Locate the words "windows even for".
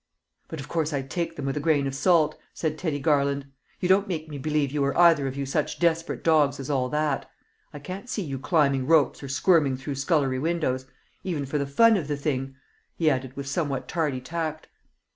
10.39-11.59